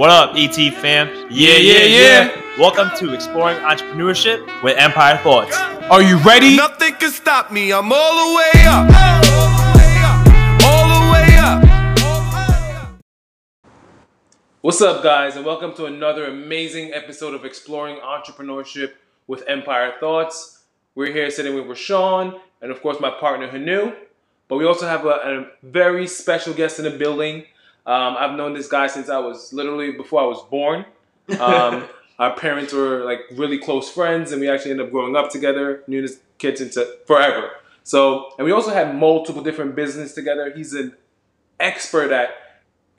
[0.00, 1.08] What up, ET fam?
[1.28, 2.58] Yeah, yeah, yeah.
[2.58, 5.54] Welcome to Exploring Entrepreneurship with Empire Thoughts.
[5.58, 6.56] Are you ready?
[6.56, 7.70] Nothing can stop me.
[7.70, 8.88] I'm all the way up.
[10.64, 13.02] All the way up.
[14.62, 18.92] What's up, guys, and welcome to another amazing episode of Exploring Entrepreneurship
[19.26, 20.62] with Empire Thoughts.
[20.94, 23.92] We're here sitting with Rashawn and, of course, my partner Hanu.
[24.48, 27.44] But we also have a, a very special guest in the building.
[27.86, 30.84] Um, I've known this guy since I was literally before I was born.
[31.38, 31.88] Um,
[32.18, 35.82] our parents were like really close friends, and we actually ended up growing up together.
[35.86, 37.50] Knew this kid since uh, forever.
[37.82, 40.52] So, and we also had multiple different business together.
[40.54, 40.94] He's an
[41.58, 42.30] expert at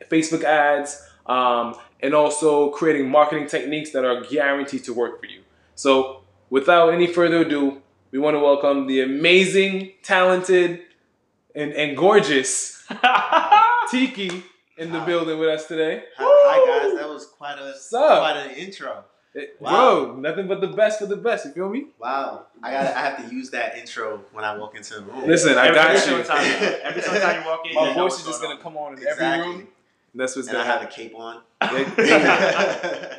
[0.10, 5.42] Facebook ads, um, and also creating marketing techniques that are guaranteed to work for you.
[5.76, 10.82] So, without any further ado, we want to welcome the amazing, talented,
[11.56, 12.84] and, and gorgeous
[13.92, 14.44] Tiki
[14.82, 16.04] in the building with us today.
[16.18, 18.20] Hi, hi, guys, that was quite a What's up?
[18.20, 19.04] quite an intro.
[19.34, 19.72] It- Wow.
[19.72, 21.46] Bro, nothing but the best for the best.
[21.46, 21.86] You feel me?
[22.00, 25.26] Wow, I got I have to use that intro when I walk into the room.
[25.26, 26.02] Listen, I every, got every you.
[26.06, 26.46] single time,
[26.84, 29.00] every time you walk in, My voice what's is just going gonna come on in
[29.00, 29.26] exactly.
[29.26, 29.68] every room.
[30.16, 31.42] That's what's and I gonna have a cape on.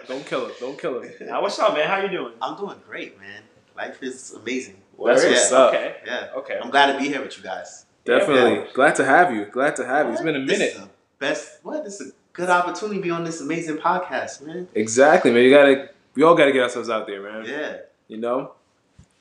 [0.09, 0.61] Don't kill it.
[0.61, 1.17] Don't kill it.
[1.23, 1.87] Now, what's up, man?
[1.89, 2.35] How you doing?
[2.43, 3.43] I'm doing great, man.
[3.75, 4.77] Life is amazing.
[5.03, 5.31] That's Yeah.
[5.31, 5.73] what's up.
[5.73, 5.97] Okay.
[6.05, 6.59] Yeah, Okay.
[6.63, 7.87] I'm glad to be here with you guys.
[8.05, 8.67] Definitely.
[8.75, 9.47] Glad to have you.
[9.47, 10.13] Glad to have you.
[10.13, 10.77] It's been a This minute.
[11.23, 11.59] Best.
[11.63, 11.85] What?
[11.85, 14.69] This is a good opportunity to be on this amazing podcast, man.
[14.75, 15.45] Exactly, man.
[15.45, 15.89] You gotta.
[16.15, 17.47] We all gotta get ourselves out there, man.
[17.49, 17.77] Yeah.
[18.09, 18.53] You know.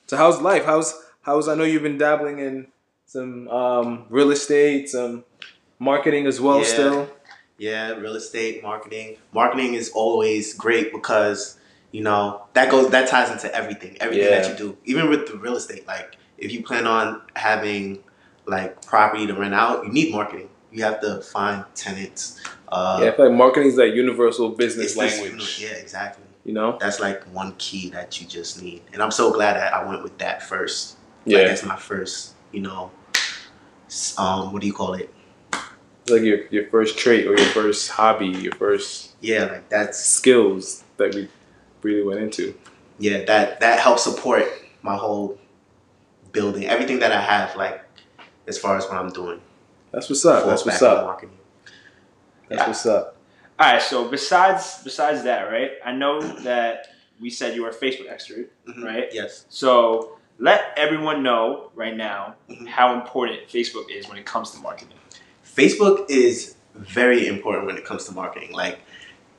[0.08, 0.64] So how's life?
[0.66, 0.92] How's
[1.22, 1.48] how's?
[1.48, 2.66] I know you've been dabbling in
[3.06, 5.24] some um, real estate, some
[5.78, 6.58] marketing as well.
[6.58, 6.64] Yeah.
[6.64, 7.10] Still.
[7.58, 9.18] Yeah, real estate, marketing.
[9.32, 11.56] Marketing is always great because
[11.92, 14.40] you know that goes that ties into everything, everything Yeah.
[14.40, 14.76] that you do.
[14.84, 18.02] Even with the real estate, like if you plan on having
[18.46, 20.48] like property to rent out, you need marketing.
[20.72, 22.40] You have to find tenants.
[22.68, 25.60] Uh, yeah, I feel like marketing is like universal business it's this- language.
[25.62, 26.24] yeah, exactly.
[26.44, 26.76] You know.
[26.80, 30.02] That's like one key that you just need, and I'm so glad that I went
[30.02, 30.96] with that first.
[31.24, 31.38] Yeah.
[31.38, 32.34] like, that's my first.
[32.50, 32.90] You know,
[34.18, 35.12] um, what do you call it?
[36.08, 40.82] like your your first trait or your first hobby, your first Yeah, like that's skills
[40.96, 41.28] that we
[41.82, 42.54] really went into.
[42.98, 44.44] yeah that that helps support
[44.82, 45.38] my whole
[46.32, 47.82] building everything that i have like
[48.46, 49.40] as far as what i'm doing
[49.92, 50.46] That's what's up.
[50.46, 51.20] That's what's up.
[52.48, 52.66] That's Yeah.
[52.66, 53.16] what's up.
[53.58, 53.82] All right.
[53.82, 55.72] So besides besides that, right?
[55.84, 56.88] I know that
[57.20, 58.82] we said you were a Facebook expert, Mhm.
[58.84, 59.08] right?
[59.12, 62.66] yes So let everyone know right now Mhm.
[62.66, 64.98] how important Facebook is when it comes to marketing.
[65.44, 68.78] facebook is very important when it comes to marketing like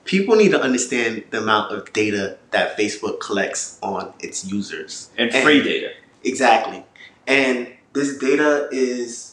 [0.05, 5.33] people need to understand the amount of data that facebook collects on its users And
[5.33, 5.89] free data.
[6.23, 6.85] exactly
[7.25, 9.32] and this data is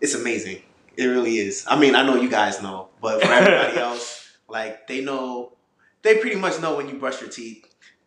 [0.00, 0.60] it's amazing
[0.96, 4.86] it really is i mean i know you guys know but for everybody else like
[4.86, 5.52] they know
[6.02, 7.64] they pretty much know when you brush your teeth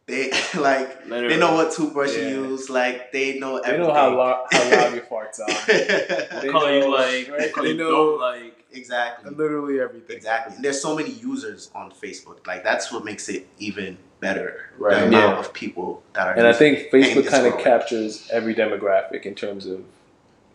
[0.08, 1.28] they like Literally.
[1.36, 2.30] they know what toothbrush Yeah.
[2.30, 3.82] you use like they know everything.
[3.82, 5.46] They know how loud how loud your farts are.
[5.46, 7.56] What They color you know, like, right?
[7.56, 8.66] what They you know- don't like.
[8.72, 10.16] exactly Literally everything.
[10.16, 14.72] exactly and there's so many users on facebook like that's what makes it even better
[14.80, 15.40] Right, the amount yeah.
[15.40, 19.66] of people that are And I think Facebook kind of captures every demographic in terms
[19.68, 19.84] of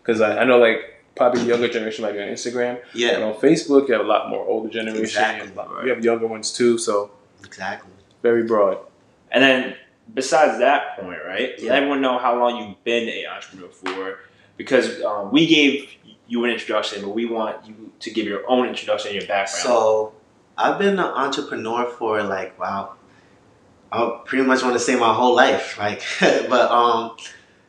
[0.02, 0.80] because I, I know like
[1.16, 4.08] probably the younger generation might be on Instagram, but yeah on Facebook you have a
[4.08, 5.04] lot more older generation.
[5.04, 5.52] Exactly.
[5.54, 7.10] You have, you have younger ones too, so
[7.44, 7.90] exactly
[8.24, 8.78] very broad.
[9.30, 9.76] And then
[10.12, 11.52] besides that point, right?
[11.58, 11.70] Yeah.
[11.70, 14.18] Let everyone know how long you've been an entrepreneur for,
[14.56, 15.90] because um, we gave
[16.26, 19.62] you an introduction, but we want you to give your own introduction and your background.
[19.62, 20.14] So
[20.56, 22.94] I've been an entrepreneur for like wow,
[23.92, 25.78] I pretty much want to say my whole life.
[25.78, 27.16] Like, but um,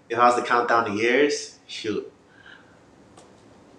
[0.10, 2.12] if I was to count down the years, shoot.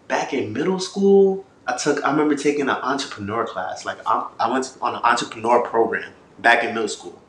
[0.08, 2.04] Back in middle school, I took.
[2.04, 3.84] I remember taking an entrepreneur class.
[3.84, 7.20] Like I, I went on an entrepreneur program back in middle school,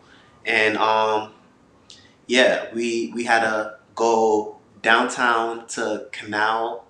[0.45, 1.31] and um,
[2.27, 6.85] yeah, we we had to go downtown to Canal,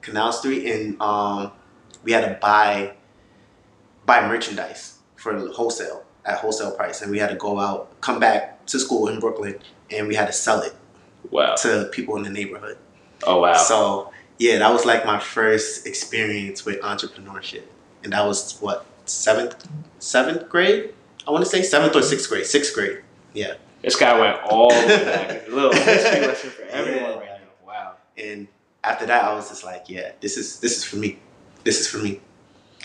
[0.00, 1.52] Canal Street, and um,
[2.02, 2.94] we had to buy
[4.04, 8.66] buy merchandise for wholesale at wholesale price, and we had to go out, come back
[8.66, 9.58] to school in Brooklyn,
[9.90, 10.74] and we had to sell it
[11.30, 11.54] wow.
[11.56, 12.78] to people in the neighborhood.
[13.26, 13.54] Oh wow.
[13.54, 17.64] So yeah, that was like my first experience with entrepreneurship,
[18.02, 19.66] and that was what seventh
[19.98, 20.92] seventh grade.
[21.26, 22.46] I want to say seventh or sixth grade.
[22.46, 23.02] Sixth grade.
[23.32, 25.48] Yeah, this guy went all the way back.
[25.48, 27.16] Little history lesson for everyone Yeah.
[27.18, 27.66] right now.
[27.66, 27.92] Wow.
[28.18, 28.48] and
[28.82, 31.18] after that, I was just like, yeah, this is this is for me.
[31.64, 32.20] This is for me.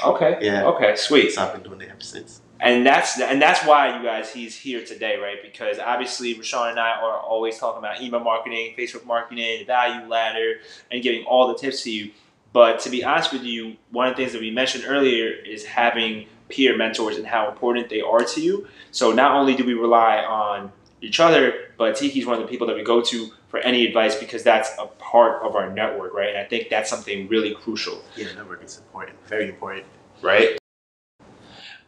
[0.04, 0.38] Okay.
[0.42, 0.64] Yeah.
[0.66, 0.96] Okay.
[0.96, 1.32] Sweet.
[1.34, 2.42] So I've been doing it ever since.
[2.60, 5.38] And that's and that's why you guys he's here today, right?
[5.42, 10.56] Because obviously Rashawn and I are always talking about email marketing, Facebook marketing, value ladder,
[10.92, 12.12] and giving all the tips to you.
[12.52, 15.66] But to be honest with you, one of the things that we mentioned earlier is
[15.66, 18.68] having peer mentors and how important they are to you.
[18.92, 20.72] So not only do we rely on
[21.02, 24.16] each other, but Tiki's one of the people that we go to for any advice
[24.16, 26.30] because that's a part of our network, right?
[26.30, 29.18] And I think that's something really crucial, Yeah, network is important.
[29.28, 29.86] Very important.
[30.22, 30.58] right?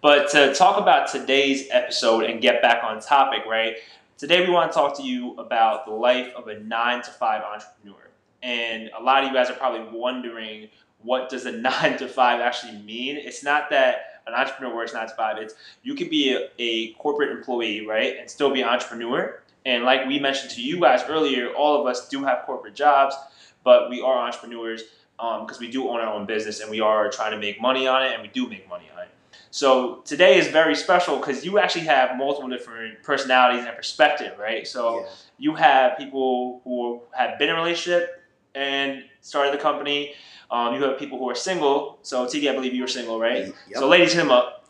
[0.02, 3.76] But to talk about today's episode and get back on topic, right?
[4.18, 7.44] Today we want to talk to you about the life of a nine to five
[7.44, 8.10] entrepreneur.
[8.42, 10.70] And a lot of you guys are probably wondering
[11.04, 13.16] what does a nine to five actually mean?
[13.16, 15.38] It's not that an entrepreneur works nine to five.
[15.38, 15.54] It's
[15.84, 19.40] you could be a, a corporate employee, right, and still be an entrepreneur.
[19.68, 23.16] And like we mentioned to you guys earlier, all of us do have corporate jobs,
[23.64, 24.82] but we are entrepreneurs
[25.20, 27.88] um, because we do own our own business and we are trying to make money
[27.88, 29.11] on it, and we do make money on it.
[29.52, 34.66] So today is very special because you actually have multiple different personalities and perspective, right?
[34.66, 35.06] So yeah.
[35.38, 38.24] you have people who have been in a relationship
[38.56, 40.16] and started the company.
[40.50, 42.00] Um, you have people who are single.
[42.02, 43.48] So Tiki, I believe you were single, right?
[43.48, 43.56] Yep.
[43.74, 44.70] So ladies, hit him up.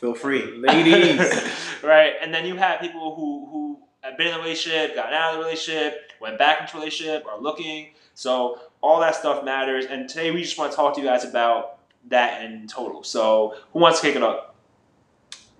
[0.00, 0.56] Feel free.
[0.58, 1.20] Ladies.
[1.82, 2.14] right?
[2.20, 5.38] And then you have people who who have been in a relationship, gotten out of
[5.38, 7.94] the relationship, went back into a relationship, are looking.
[8.14, 9.86] So all that stuff matters.
[9.86, 11.77] And today we just want to talk to you guys about
[12.08, 13.02] that in total.
[13.02, 14.54] So who wants to kick it up?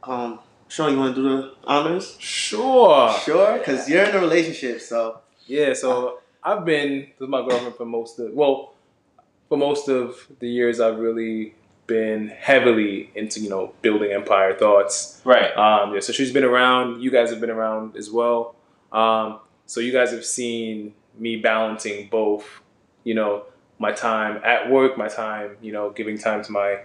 [0.02, 0.38] Um,
[0.69, 2.17] Sean, you want to do the honors?
[2.19, 3.12] Sure.
[3.25, 7.85] Sure, because you're in a relationship, so Yeah, so I've been with my girlfriend for
[7.85, 8.75] most of well,
[9.49, 11.55] for most of the years I've really
[11.87, 15.20] been heavily into, you know, building empire thoughts.
[15.25, 15.50] Right.
[15.56, 17.02] Um, yeah, so she's been around.
[17.02, 18.55] You guys have been around as well.
[18.93, 22.46] Um, so you guys have seen me balancing both,
[23.05, 23.44] you know,
[23.78, 26.80] my time at work, my time, you know, giving time to my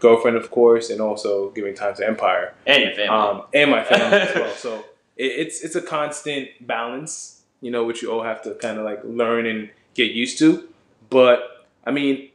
[0.00, 3.08] girlfriend, of course, and also giving time to Empire And your family.
[3.08, 4.54] um, and my family as well.
[4.54, 4.74] So
[5.16, 8.84] it, it's it's a constant balance, you know, which you all have to kind of
[8.84, 10.68] like learn and get used to.
[11.10, 12.30] But I mean,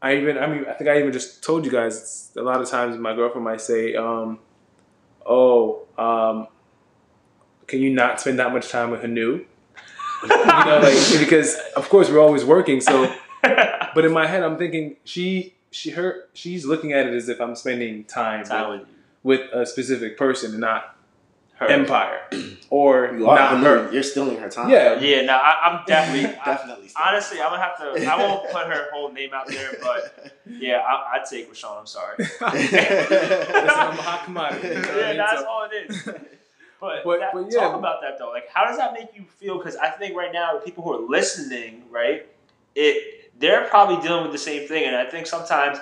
[0.00, 2.68] I even I mean I think I even just told you guys a lot of
[2.70, 4.38] times my girlfriend might say, um,
[5.26, 6.46] "Oh, um,
[7.66, 9.44] can you not spend that much time with Hanu?"
[10.22, 13.12] you know, like because of course we're always working, so
[13.94, 17.40] but in my head, I'm thinking she she her she's looking at it as if
[17.40, 18.80] I'm spending time, Time with,
[19.22, 20.96] with with a specific person and not
[21.56, 21.66] her.
[21.66, 22.20] Empire
[22.70, 23.92] or you are not her.
[23.92, 24.70] You're stealing her time.
[24.70, 26.32] Yeah, Yeah, no, I, I'm definitely.
[26.44, 26.88] Definitely.
[26.88, 28.10] stealing honestly, I'm gonna have to.
[28.10, 31.78] I won't put her whole name out there, but yeah, I, I'd take Rashawn.
[31.80, 32.16] I'm sorry.
[32.18, 34.68] Listen, I'm a hot commodity.
[34.68, 36.02] you know what I yeah, that's So- all it is.
[36.80, 37.60] But, But- that, but yeah.
[37.60, 38.30] talk about that though.
[38.30, 39.58] Like, how does that make you feel?
[39.58, 42.26] Because I think right now, the people who are listening, right,
[42.74, 45.78] it they're probably dealing with the same thing, and I think sometimes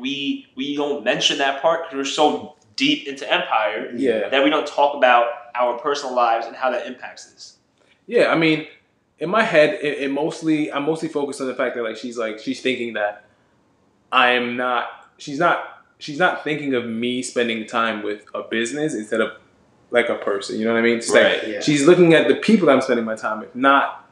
[0.00, 4.50] we we don't mention that part because we're so deep into Empire yeah, that we
[4.50, 7.56] don't talk about our personal lives and how that impacts us.
[8.06, 8.26] yeah.
[8.26, 8.66] I mean,
[9.18, 12.18] in my head, it, it mostly I'm mostly focused on the fact that like she's
[12.18, 13.24] like she's thinking that
[14.10, 14.88] I am not.
[15.18, 15.84] She's not.
[15.98, 19.32] She's not thinking of me spending time with a business instead of
[19.90, 20.58] like a person.
[20.58, 21.00] You know what I mean?
[21.10, 21.60] Right, like yeah.
[21.60, 24.05] she's looking at the people I'm spending my time with, not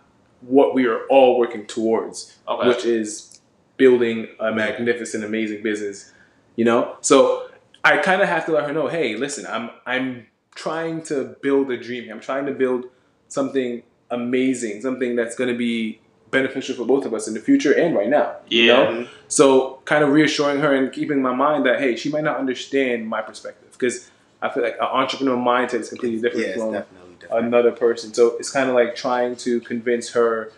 [0.47, 2.37] what we are all working towards.
[2.49, 2.69] Okay.
[2.69, 3.41] which is
[3.77, 6.13] building a magnificent, amazing business.
[6.57, 7.49] You know, so
[7.83, 11.71] I kind of have to let her know, hey, listen, I'm I'm trying to build
[11.71, 12.11] a dream.
[12.13, 12.85] I'm trying to build
[13.29, 16.01] something amazing, something that's going to be
[16.31, 18.37] beneficial for both of us in the future and right now.
[18.49, 18.73] You Yeah.
[18.77, 18.91] know?
[18.91, 19.09] Mhm.
[19.29, 23.09] So kind of reassuring her and keeping my mind that hey, she might not understand
[23.09, 24.11] my perspective because
[24.43, 27.47] I feel like an entrepreneur mindset is completely different Yeah, from definitely different.
[27.47, 28.13] another person.
[28.15, 30.53] So it's kind of like trying to convince her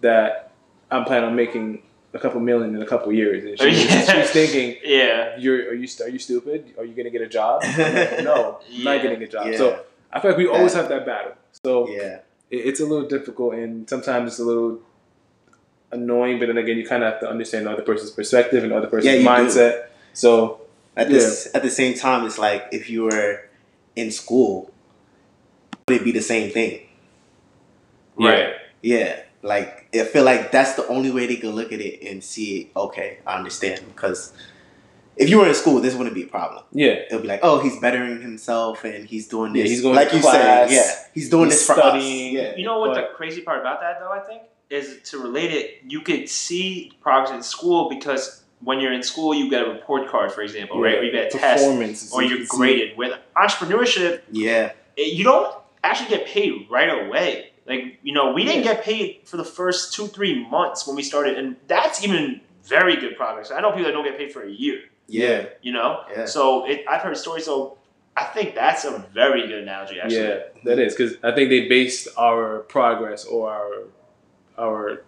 [0.00, 0.52] that
[0.90, 1.82] I'm planning on making
[2.14, 3.44] a couple million in a couple years.
[3.44, 4.00] And she's, Yeah.
[4.22, 5.36] she's thinking, Yeah.
[5.38, 6.74] "You're are you are you stupid?
[6.78, 8.92] Are you gonna get a job?" I'm like, no, I'm Yeah.
[8.94, 9.46] not getting a job.
[9.52, 9.80] yeah, So
[10.12, 11.32] I feel like we always have that battle.
[11.64, 14.80] So yeah, it, it's a little difficult, and sometimes it's a little
[15.92, 16.38] annoying.
[16.38, 18.76] But then again, you kind of have to understand the other person's perspective and the
[18.76, 19.28] other person's Yeah, you do.
[19.50, 19.86] mindset.
[20.14, 20.60] So
[20.96, 23.42] At this, at the same time, it's like if you were
[23.94, 24.70] in school,
[25.88, 26.80] would it be the same thing?
[28.16, 28.54] Right.
[28.82, 32.22] Yeah, like I feel like that's the only way they could look at it and
[32.22, 32.70] see.
[32.76, 34.32] Okay, I understand because
[35.16, 36.62] if you were in school, this wouldn't be a problem.
[36.72, 39.72] yeah, It'll be like, oh, he's bettering himself and he's doing Yeah, this.
[39.72, 42.36] he's going like to you class, said, yeah, he's doing he's this for studying.
[42.36, 42.42] us.
[42.42, 45.18] Yeah, You know what But- the crazy part about that though, I think, is to
[45.18, 49.62] relate it, you could see progress in school because when you're in school you get
[49.66, 50.98] a report card, for example, right?
[50.98, 52.96] Or you get a test performance, or you're graded.
[52.96, 55.52] With entrepreneurship, yeah, it- you don't
[55.88, 57.52] actually get paid right away.
[57.66, 61.02] Like, you know, we didn't get paid for the first two, three months when we
[61.02, 63.50] started, and that's even very good progress.
[63.50, 66.02] I know people that don't get paid for a year, yeah, you know?
[66.10, 66.24] yeah.
[66.24, 67.76] So it, I've heard stories, so
[68.16, 70.20] I think that's a very good analogy, actually.
[70.22, 73.72] Yeah, that is because I think they based our progress or our
[74.58, 75.02] our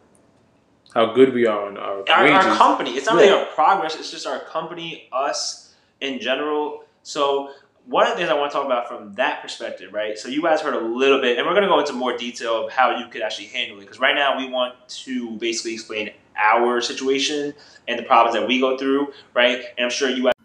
[0.94, 2.90] how good we are on our, our, our company.
[2.92, 3.20] It's not Yeah.
[3.22, 3.94] really our progress.
[3.96, 6.84] It's just our company, us in general.
[7.02, 7.50] So
[7.90, 10.16] one of the things I want to talk about from that perspective, right?
[10.16, 12.64] So you guys heard a little bit, and we're going to go into more detail
[12.66, 13.80] of how you could actually handle it.
[13.80, 17.52] Because right now we want to basically explain our situation
[17.88, 19.64] and the problems that we go through, right?
[19.76, 20.23] And I'm sure you.
[20.23, 20.39] Guys-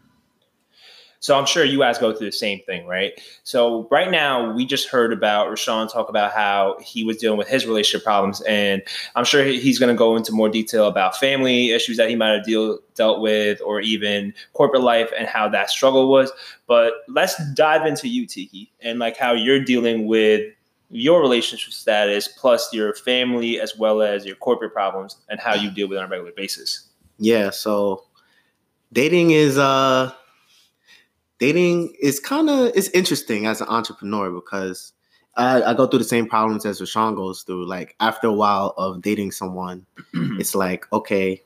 [1.19, 3.19] so I'm sure you guys go through the same thing, right?
[3.43, 7.47] So right now we just heard about Rashawn talk about how he was dealing with
[7.47, 8.81] his relationship problems, and
[9.15, 12.33] I'm sure he's going to go into more detail about family issues that he might
[12.35, 16.31] have deal, dealt with, or even corporate life and how that struggle was.
[16.67, 20.51] But let's dive into you, Tiki, and like how you're dealing with
[20.89, 25.71] your relationship status, plus your family, as well as your corporate problems, and how you
[25.71, 26.87] deal with it on a regular basis.
[27.17, 28.03] Yeah, so
[28.93, 30.11] dating is uh
[31.39, 34.93] dating is kind of it's interesting as an entrepreneur because
[35.37, 37.65] I, I go through the same problems as Rashawn goes through.
[37.67, 41.41] Like after a while of dating someone, it's like, okay,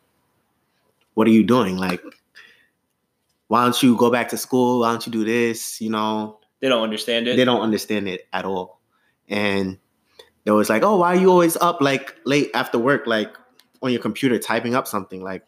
[1.15, 1.77] what are you doing?
[1.77, 2.01] Like,
[3.48, 4.81] why don't you go back to school?
[4.81, 5.81] Why don't you do this?
[5.81, 7.36] You know, They don't understand it.
[7.36, 8.79] they don't understand it at all.
[9.27, 9.77] And
[10.43, 13.36] they was like, "Oh, why are you always up like late after work, like
[13.81, 15.22] on your computer typing up something?
[15.24, 15.46] Like,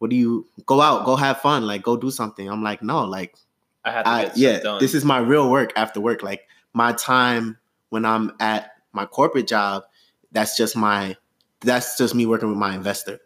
[0.00, 3.04] what do you go out, go have fun, like go do something?" I'm like, "No,
[3.04, 3.36] like,
[3.84, 6.22] I have to I, yeah, this is my real work after work.
[6.24, 7.56] Like my time
[7.90, 9.84] when I'm at my corporate job,
[10.32, 11.16] that's just my,
[11.60, 13.20] that's just me working with my investor.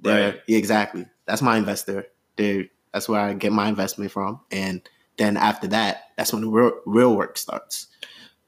[0.00, 0.40] There, Right.
[0.48, 1.06] exactly.
[1.26, 2.06] That's my investor.
[2.36, 4.82] There, that's where I get my investment from, and
[5.16, 7.86] then after that, that's when the real, real work starts.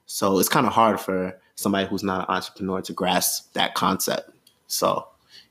[0.07, 4.31] So it's kind of hard for somebody who's not an entrepreneur to grasp that concept.
[4.67, 5.09] So,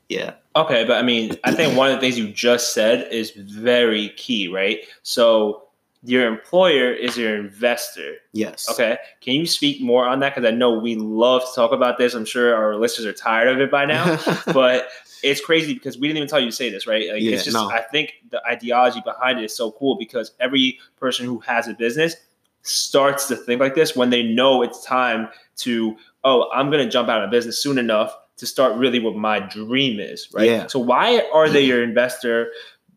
[0.08, 3.30] yeah, Okay, but I mean, I think one of the things you just said is
[3.32, 4.78] very key, right?
[5.02, 5.64] So
[6.02, 8.14] your employer is your investor.
[8.32, 10.34] yes, Okay, can you speak more on that?
[10.34, 12.14] Because I know we love to talk about this.
[12.14, 14.18] I'm sure our listeners are tired of it by now,
[14.52, 14.88] but
[15.22, 17.10] it's crazy because we didn't even tell you to say this, right?
[17.12, 17.68] Like, Yeah, it's just no.
[17.68, 21.74] I think the ideology behind it is so cool because every person who has a
[21.74, 22.14] business
[22.62, 26.90] starts to think like this when they know it's time to oh i'm going to
[26.90, 30.66] jump out of business soon enough to start really what my dream is right Yeah.
[30.66, 32.50] so why are they your investor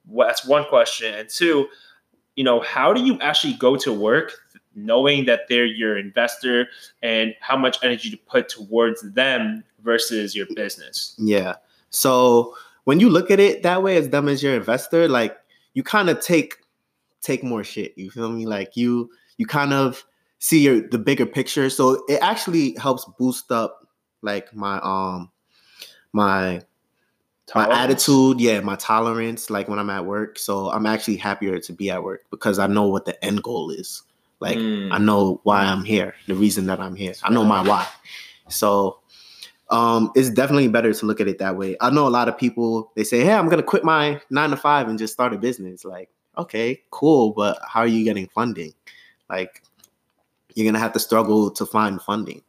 [0.07, 1.67] Well, that's one question and two
[2.35, 4.33] you know how do you actually go to work
[4.75, 6.67] knowing that they're your investor
[7.01, 11.55] and how much energy to put towards them versus your business Yeah.
[11.89, 12.55] So
[12.85, 15.37] when you look at it that way, as them as your investor, like
[15.73, 16.57] you kind of take
[17.21, 17.95] take more shit.
[17.97, 18.45] You feel me?
[18.45, 20.05] Like you you kind of
[20.39, 21.69] see your the bigger picture.
[21.69, 23.87] So it actually helps boost up
[24.21, 25.31] like my um
[26.13, 26.61] my
[27.55, 30.37] my attitude, yeah, my tolerance, like when I'm at work.
[30.37, 33.71] So I'm actually happier to be at work because I know what the end goal
[33.71, 34.03] is.
[34.39, 34.93] Like Mm.
[34.93, 37.13] I know why I'm here, the reason that I'm here.
[37.23, 37.87] I know my why.
[38.49, 38.99] So
[39.69, 41.75] um it's definitely better to look at it that way.
[41.81, 44.57] I know a lot of people they say, Hey, I'm gonna quit my nine to
[44.57, 45.83] five and just start a business.
[45.85, 48.73] Like, okay, cool, but how are you getting funding?
[49.29, 49.63] Like
[50.55, 52.41] you're gonna have to struggle to find funding.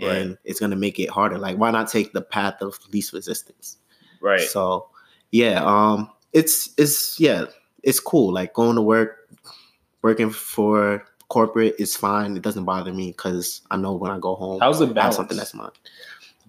[0.00, 1.38] And it's gonna make it harder.
[1.38, 3.78] Like, why not take the path of least resistance?
[4.20, 4.88] right So
[5.30, 7.46] yeah, um it's it's yeah,
[7.82, 8.32] it's cool.
[8.32, 9.28] Like going to work,
[10.02, 12.36] working for corporate is fine.
[12.36, 14.94] It doesn't bother me because I know when I go home How's the I have
[14.94, 15.16] balance?
[15.16, 15.70] something that's mine.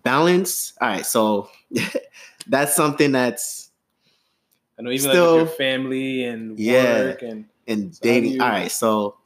[0.03, 0.73] Balance.
[0.81, 1.49] All right, so
[2.47, 3.69] that's something that's
[4.77, 7.07] I know even Still- like your family and Yeah.
[7.07, 8.31] work and in So dating.
[8.33, 9.17] you- all right, so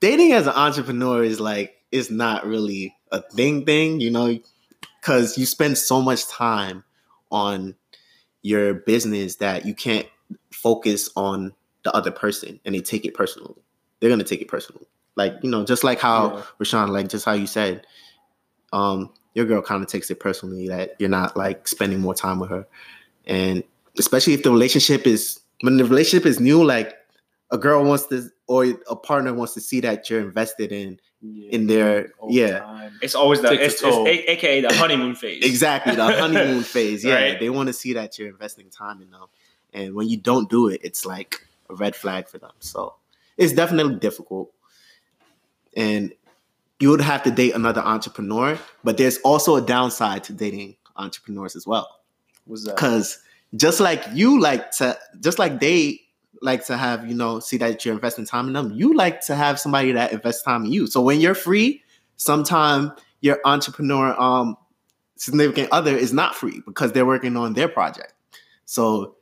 [0.00, 4.38] dating as an entrepreneur is like it's not really a thing thing, you know,
[5.00, 6.84] because you spend so much time
[7.30, 7.74] on
[8.42, 10.06] your business that you can't
[10.50, 11.52] focus on
[11.84, 13.54] the other person and they take it personally.
[14.00, 14.86] They're gonna take it personally.
[15.14, 16.42] Like, you know, just like how Yeah.
[16.58, 17.86] Rashawn, like just how you said,
[18.72, 22.38] um, your girl kind of takes it personally that you're not like spending more time
[22.38, 22.66] with her.
[23.26, 23.62] And
[23.98, 26.96] especially if the relationship is when the relationship is new, like
[27.50, 31.50] a girl wants to or a partner wants to see that you're invested in yeah,
[31.52, 32.98] in their over yeah time.
[33.00, 37.04] it's always the Takes it's, it's a- aka the honeymoon phase exactly the honeymoon phase.
[37.04, 37.40] Yeah, Right.
[37.40, 39.26] they want to see that you're investing time in them,
[39.72, 42.50] and when you don't do it, it's like a red flag for them.
[42.58, 42.94] So
[43.36, 44.50] it's definitely difficult,
[45.76, 46.12] and
[46.80, 48.58] you would have to date another entrepreneur.
[48.82, 51.88] But there's also a downside to dating entrepreneurs as well.
[52.46, 52.74] Was that?
[52.74, 53.18] because
[53.54, 56.00] just like you like to just like they
[56.42, 59.34] like to have you know see that you're investing time in them you like to
[59.34, 61.82] have somebody that invests time in you so when you're free
[62.16, 64.56] sometime your entrepreneur um
[65.16, 68.12] significant other is not free because they're working on their project
[68.64, 69.16] so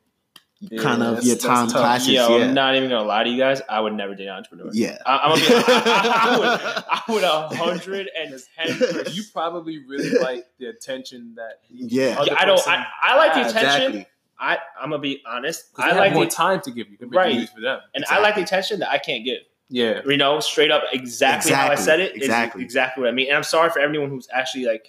[0.61, 2.09] Yeah, kind of your time clashes.
[2.09, 2.45] Yo, yeah.
[2.45, 3.63] I'm not even gonna lie to you guys.
[3.69, 4.71] I would never date an entrepreneur.
[4.75, 4.99] yeah.
[5.07, 9.15] I, I'm gonna be, I, I would, I would a hundred and ten percent.
[9.15, 12.17] you probably really like the attention that Yeah.
[12.19, 12.61] other I don't.
[12.69, 13.65] I, I like the attention.
[13.97, 14.07] Exactly.
[14.41, 15.73] I I'm gonna be honest.
[15.75, 17.33] 'cause I they like have more the time to give you compared Right.
[17.35, 17.81] to use for them.
[17.95, 19.41] and I like the attention that I can't give.
[19.69, 20.01] Yeah.
[20.05, 22.17] You know, straight up, exactly, how I said it.
[22.17, 22.63] is exactly.
[22.65, 23.29] exactly what I mean.
[23.29, 24.87] And I'm sorry for everyone who's actually like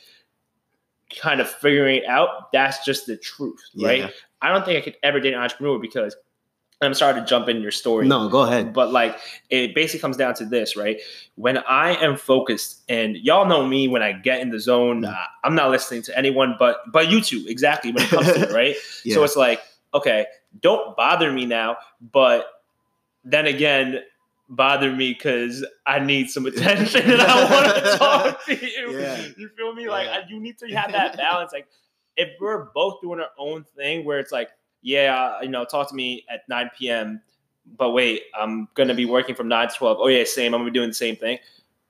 [1.22, 2.52] kind of figuring it out.
[2.54, 4.12] That's just the truth, right?
[4.42, 6.16] I don't think I could ever date an entrepreneur because
[6.82, 8.08] I'm sorry to jump in your story.
[8.08, 8.74] No, go ahead.
[8.74, 9.18] But like
[9.50, 11.00] it basically comes down to this, right?
[11.36, 15.16] When I am focused, and y'all know me when I get in the zone, uh,
[15.44, 18.52] I'm not listening to anyone but but you two exactly when it comes to it,
[18.54, 18.76] right?
[19.06, 19.16] Yeah.
[19.16, 19.62] So it's like,
[19.94, 20.26] okay,
[20.60, 21.78] don't bother me now,
[22.12, 22.48] but
[23.24, 24.02] then again,
[24.50, 29.00] bother me because I need some attention and I want to talk to you.
[29.00, 29.28] Yeah.
[29.38, 29.88] You feel me?
[29.88, 31.54] Like you need to have that balance.
[31.54, 31.68] Like
[32.18, 34.50] if we're both doing our own thing, where it's like,
[34.82, 37.22] yeah, you know, talk to me at 9 p.m.
[37.78, 39.98] But wait, I'm gonna be working from 9 to 12.
[40.02, 40.54] Oh yeah, same.
[40.54, 41.40] I'm gonna be doing the same thing.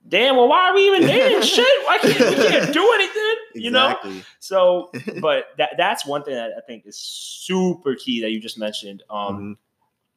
[0.08, 1.42] Damn, well, why are we even dating?
[1.46, 3.34] Shit, why can't we can't do anything?
[3.54, 3.96] You know?
[4.40, 8.58] So, but that that's one thing that I think is super key that you just
[8.58, 9.02] mentioned.
[9.08, 9.56] Um, Mhm.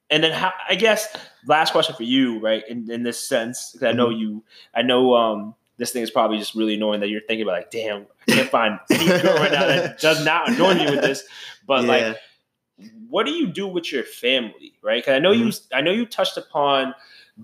[0.09, 1.07] and then how, I guess
[1.47, 2.63] last question for you, right?
[2.67, 4.19] In in this sense, because I know Mm-hmm.
[4.19, 7.57] you, I know um this thing is probably just really annoying that you're thinking about
[7.57, 11.01] like, damn, I can't find any girl right now that does not annoy me with
[11.01, 11.23] this.
[11.67, 12.13] But like, Yeah.
[13.09, 15.03] What do you do with your family, right?
[15.03, 15.75] Because I know you, Mm-hmm.
[15.77, 16.93] I know you touched upon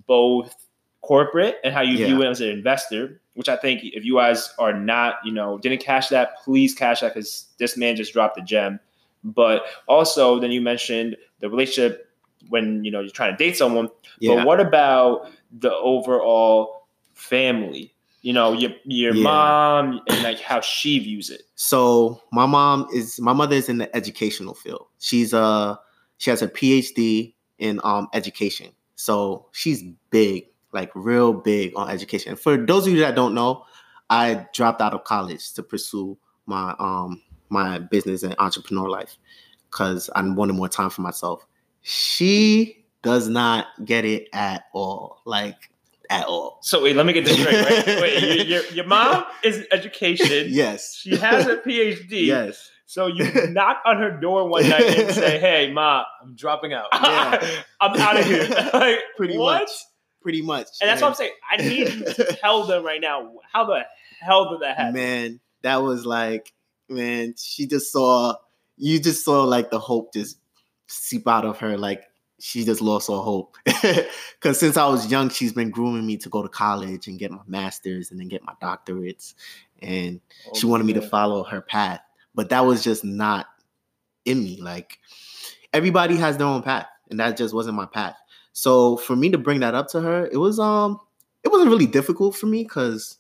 [0.07, 0.55] both
[1.01, 2.07] corporate and how you Yeah.
[2.07, 5.57] view it as an investor, which I think if you guys are not, you know,
[5.57, 8.79] didn't cash that, please cash that because this man just dropped a gem.
[9.23, 12.09] But also, then you mentioned the relationship
[12.49, 13.89] when you know you're trying to date someone.
[14.19, 14.35] Yeah.
[14.35, 17.93] But what about the overall family?
[18.21, 19.23] You know, your your Yeah.
[19.23, 21.43] mom and like how she views it.
[21.55, 24.87] So my mom is my mother is in the educational field.
[24.99, 25.79] She's a
[26.17, 28.69] she has a PhD in um education.
[28.95, 32.35] So she's big, like real big on education.
[32.35, 33.65] For those of you that don't know,
[34.11, 39.17] I dropped out of college to pursue my um my business and entrepreneur life
[39.69, 41.45] because I wanted more time for myself.
[41.81, 45.21] She does not get it at all.
[45.25, 45.70] Like
[46.11, 46.59] at all.
[46.61, 47.65] So wait, let me get this straight.
[47.65, 47.85] Right?
[48.01, 50.27] Wait, your, your, your mom is education.
[50.49, 50.95] Yes.
[51.01, 52.25] She has a PhD.
[52.25, 52.69] Yes.
[52.85, 56.87] So you knock on her door one night and say, "Hey, ma, I'm dropping out.
[56.93, 57.61] Yeah.
[57.79, 59.61] I'm out of here." like, Pretty what?
[59.61, 59.69] much.
[60.21, 60.67] Pretty much.
[60.81, 61.31] And that's what I'm saying.
[61.49, 63.31] I need you to tell them right now.
[63.51, 63.85] How the
[64.21, 64.93] hell did that happen?
[64.93, 66.53] man that was like
[66.89, 68.35] man she just saw
[68.77, 70.37] you just saw like the hope just
[70.87, 72.03] seep out of her like
[72.41, 73.57] she just lost all hope.
[74.39, 77.31] Because since i was young she's been grooming me to go to college and get
[77.31, 79.33] my master's and then get my doctorates.
[79.81, 82.01] And Oh, she wanted me to follow her path.
[82.33, 83.47] But that was just not
[84.25, 84.59] in me.
[84.61, 84.99] Like
[85.73, 88.15] everybody has their own path and that just wasn't my path.
[88.53, 90.99] So for me to bring that up to her it was um
[91.43, 93.17] it wasn't really difficult for me because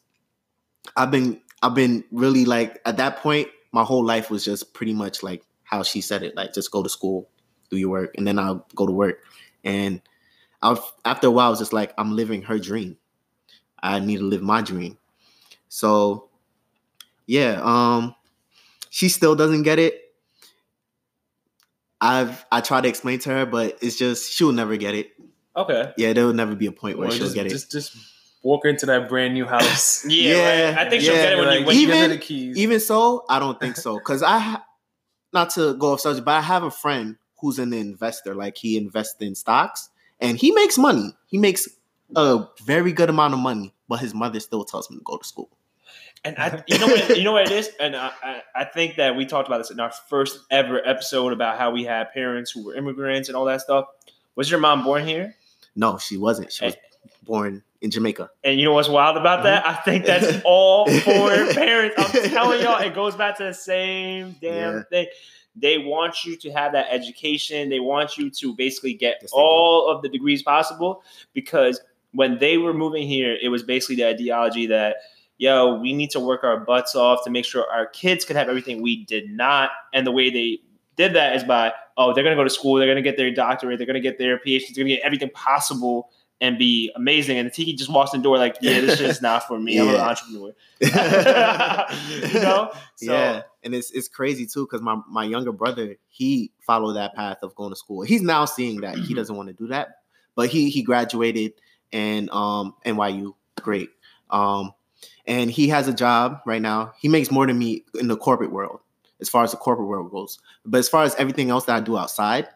[0.95, 4.93] i've been i've been really like at that point my whole life was just pretty
[4.93, 7.29] much like how she said it like just go to school
[7.71, 9.19] do your work and then i'll go to work
[9.63, 10.01] and
[10.61, 12.97] i after a while i was just like i'm living her dream
[13.81, 14.97] i need to live my dream
[15.69, 16.27] so
[17.25, 18.13] yeah um
[18.89, 20.13] she still doesn't get it
[22.01, 25.11] i've i try to explain to her but it's just she'll never get it
[25.55, 25.91] Okay.
[25.97, 27.95] yeah there will never be a point where she'll just, get it just just
[28.43, 30.03] walk into that brand new house.
[30.09, 30.77] Yeah, Yeah, right.
[30.87, 32.57] I think she'll get it when you when give you even- her the keys.
[32.57, 34.57] even so i don't think so because i
[35.33, 38.77] not to go off subject but i have a friend who's an investor like he
[38.77, 41.67] invests in stocks and he makes money he makes
[42.15, 45.25] a very good amount of money but his mother still tells him to go to
[45.27, 45.49] school
[46.23, 48.97] And I, you know what, you know what it is, and I, I, I think
[48.97, 52.51] that we talked about this in our first ever episode about how we had parents
[52.51, 53.85] who were immigrants and all that stuff.
[54.35, 55.35] Was your mom born here?
[55.75, 56.75] no she wasn't she was
[57.23, 59.63] born in jamaica And you know what's wild about that?
[59.63, 59.79] Mm-hmm.
[59.79, 61.95] I think that's all for parents.
[61.97, 64.83] I'm telling y'all, it goes back to the same damn Yeah.
[64.91, 65.07] thing.
[65.55, 67.69] They want you to have that education.
[67.69, 69.41] They want you to basically get Yes, they do.
[69.41, 71.81] all of the degrees possible because
[72.13, 74.97] when they were moving here, it was basically the ideology that,
[75.37, 78.49] yo, we need to work our butts off to make sure our kids can have
[78.49, 79.71] everything we did not.
[79.93, 80.59] And the way they
[80.95, 83.17] did that is by, oh, they're going to go to school, they're going to get
[83.17, 86.09] their doctorate, they're going to get their PhD, they're going to get everything possible
[86.41, 87.37] and be amazing.
[87.37, 89.79] And the Tiki just walks in the door like, yeah, this shit's not for me.
[89.79, 90.53] I'm an entrepreneur.
[92.33, 92.71] you know?
[92.95, 97.15] So, yeah and it's it's crazy too because my, my younger brother he followed that
[97.15, 99.99] path of going to school he's now seeing that he doesn't want to do that
[100.35, 101.53] but he he graduated
[101.91, 103.89] and um nyu great
[104.29, 104.73] um
[105.25, 108.51] and he has a job right now he makes more than me in the corporate
[108.51, 108.79] world
[109.19, 111.79] as far as the corporate world goes but as far as everything else that i
[111.79, 112.47] do outside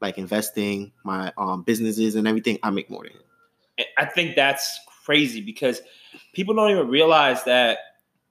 [0.00, 3.86] like investing, my um businesses and everything, I make more than him.
[3.98, 5.80] I think that's crazy because
[6.32, 7.78] people don't even realize that,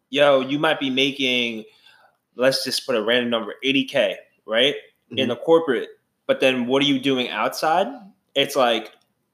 [0.09, 1.65] yo, you might be making,
[2.35, 4.75] let's just put a random number, 80K, right?
[5.11, 5.29] In Mhm.
[5.29, 5.89] the corporate.
[6.27, 7.87] But then what are you doing outside?
[8.33, 8.91] It's like,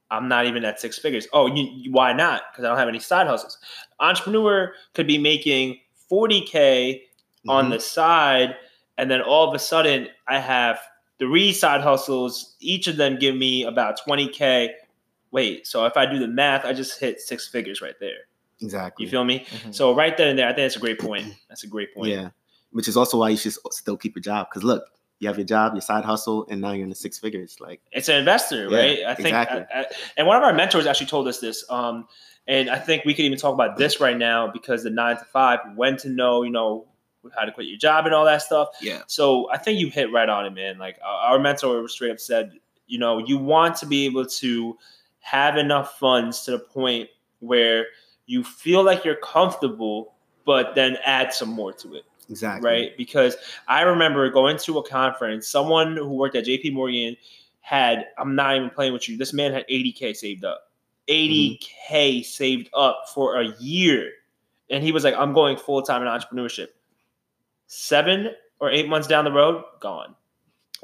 [0.10, 1.28] I'm not even at six figures.
[1.32, 2.44] Oh, you, you- why not?
[2.52, 3.58] Because I don't have any side hustles.
[4.02, 7.04] Entrepreneur could be making 40K
[7.48, 7.70] on Mhm.
[7.72, 8.58] the side,
[8.98, 10.80] and then all of a sudden I have
[11.22, 12.56] three side hustles.
[12.60, 14.70] Each of them give me about 20K.
[15.32, 18.26] Wait, so if I do the math, I just hit six figures right there.
[18.62, 19.06] exactly.
[19.06, 19.46] You feel me?
[19.50, 19.74] Mhm.
[19.74, 21.26] So right then and there, I think that's a great point.
[21.50, 22.10] That's a great point.
[22.12, 22.30] Yeah,
[22.72, 24.48] which is also why you should still keep your job.
[24.50, 24.84] Because look,
[25.20, 27.58] you have your job, your side hustle, and now you're in the six figures.
[27.60, 29.00] Like, It's an investor, Yeah, right?
[29.08, 29.66] I think, exactly.
[29.74, 29.86] I- I-
[30.18, 31.64] and one of our mentors actually told us this.
[31.70, 32.08] Um,
[32.48, 35.26] and I think we could even talk about this right now because the nine to
[35.26, 36.88] five, when to know, you know,
[37.36, 38.70] how to quit your job and all that stuff.
[38.82, 40.78] yeah, So I think you hit right on it, man.
[40.78, 42.54] Like our our mentor straight up said,
[42.88, 44.78] you know, you want to be able to
[45.20, 47.88] have enough funds to the point where
[48.26, 50.14] you feel like you're comfortable,
[50.46, 52.70] but then add some more to it, exactly.
[52.70, 52.98] right?
[52.98, 53.36] Because
[53.68, 57.18] I remember going to a conference, someone who worked at JP Morgan
[57.62, 60.72] had, I'm not even playing with you, this man had 80K saved up.
[61.08, 61.96] Mm-hmm.
[61.96, 64.12] 80K saved up for a year.
[64.70, 66.68] And he was like, I'm going full time in entrepreneurship.
[67.74, 70.14] Seven or eight months down the road, gone.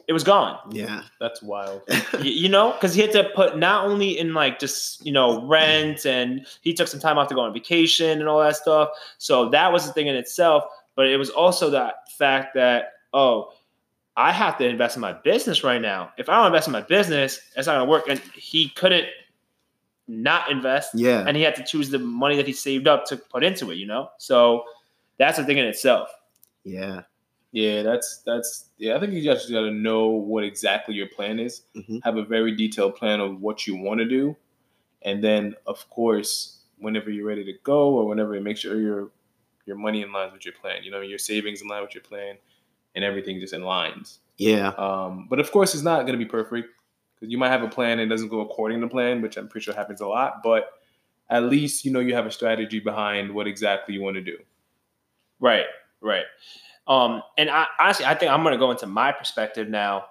[0.07, 0.57] It was gone.
[0.71, 1.03] Yeah.
[1.19, 1.81] That's wild.
[1.89, 5.45] Y- you know, because he had to put not only in like just you know
[5.45, 8.91] rent, and he took some time off to go on vacation and all that stuff.
[9.17, 10.63] So that was the thing in itself.
[10.95, 13.51] But it was also that fact that oh,
[14.15, 16.13] I have to invest in my business right now.
[16.17, 18.07] If I don't invest in my business, it's not gonna work.
[18.07, 19.07] And he couldn't
[20.07, 21.25] not invest, yeah.
[21.27, 23.75] and he had to choose the money that he saved up to put into it.
[23.75, 24.63] You know, so
[25.17, 26.09] that's the thing in itself.
[26.67, 27.01] Yeah.
[27.51, 28.95] Yeah, that's that's yeah.
[28.97, 31.61] I think you just got to know what exactly your plan is.
[31.75, 32.03] Mhm.
[32.03, 34.35] Have a very detailed plan of what you want to do,
[35.03, 39.11] and then of course, whenever you're ready to go, or whenever you make sure your
[39.65, 40.83] your money in line with your plan.
[40.83, 42.37] You know, your savings in line with your plan,
[42.95, 44.19] and everything just in lines.
[44.37, 44.69] Yeah.
[44.77, 46.69] Um, but of course, it's not going to be perfect
[47.15, 49.47] because you might have a plan and it doesn't go according to plan, which I'm
[49.49, 50.43] pretty sure happens a lot.
[50.43, 50.69] But
[51.29, 54.37] at least you know you have a strategy behind what exactly you want to do.
[55.39, 55.65] Right,
[56.01, 56.25] right.
[56.87, 60.05] Um, and I honestly, I think I'm going to go into my perspective now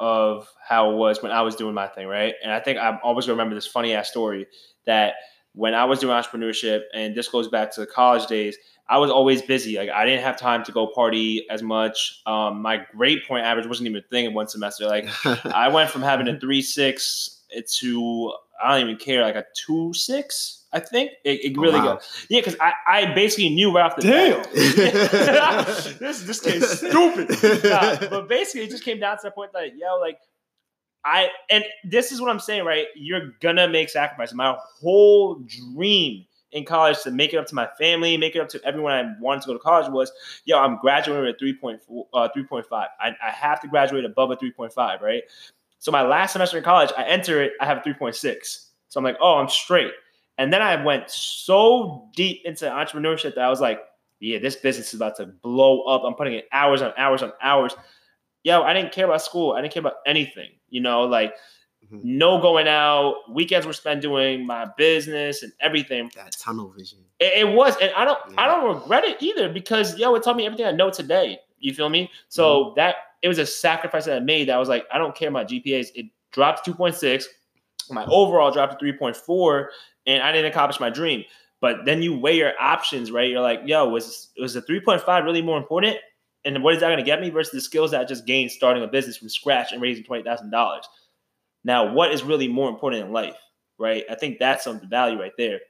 [0.00, 2.34] of how it was when I was doing my thing, right?
[2.42, 4.46] And I think I'm always going to remember this funny ass story
[4.86, 5.14] that
[5.54, 8.56] when I was doing entrepreneurship, and this goes back to the college days,
[8.88, 9.76] I was always busy.
[9.76, 12.20] Like I didn't have time to go party as much.
[12.26, 14.86] Um, my grade point average wasn't even a thing in one semester.
[14.86, 15.06] Like
[15.46, 17.41] I went from having a three six
[17.80, 20.58] to I don't even care, like a two six.
[20.72, 21.94] I think it, it Oh, really wow.
[21.96, 22.26] goes.
[22.28, 24.48] Yeah, because I, I basically knew right off the bat.
[25.98, 27.28] this this kid's stupid.
[28.10, 30.18] But basically, it just came down to the point that yo, like
[31.04, 32.86] I and this is what I'm saying, right?
[32.94, 34.34] You're gonna make sacrifices.
[34.34, 35.42] My whole
[35.74, 38.92] dream in college to make it up to my family, make it up to everyone
[38.92, 40.12] I wanted to go to college was,
[40.44, 41.78] yo, I'm graduating at 3.4,
[42.12, 42.64] uh, 3.5.
[42.72, 45.22] I, I have to graduate above a 3.5, right?
[45.82, 48.66] So my last semester in college, I enter it, I have a 3.6.
[48.86, 49.90] So I'm like, oh, I'm straight.
[50.38, 53.80] And then I went so deep into entrepreneurship that I was like,
[54.20, 56.02] yeah, this business is about to blow up.
[56.04, 57.74] I'm putting in hours on hours on hours.
[58.44, 59.54] Yo, I didn't care about school.
[59.54, 60.50] I didn't care about anything.
[60.70, 61.34] You know, like
[61.92, 62.04] Mhm.
[62.04, 63.16] no going out.
[63.28, 66.12] Weekends were spent doing my business and everything.
[66.14, 67.00] that tunnel vision.
[67.18, 70.36] It, it was, and I don't, I don't regret it either because yo, it taught
[70.36, 71.40] me everything I know today.
[71.62, 72.10] You feel me?
[72.28, 72.74] So Mm-hmm.
[72.76, 74.48] that it was a sacrifice that I made.
[74.48, 75.88] That I was like, I don't care about GPAs.
[75.94, 77.26] It dropped to two point six.
[77.90, 79.70] My overall dropped to three point four,
[80.06, 81.24] and I didn't accomplish my dream.
[81.60, 83.30] But then you weigh your options, right?
[83.30, 85.96] You're like, yo, was was the three point five really more important?
[86.44, 88.50] And what is that going to get me versus the skills that I just gained
[88.50, 90.88] starting a business from scratch and raising twenty thousand dollars?
[91.64, 93.36] Now, what is really more important in life,
[93.78, 94.02] right?
[94.10, 95.60] I think that's some value right there.